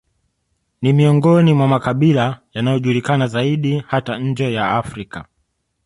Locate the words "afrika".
4.71-5.25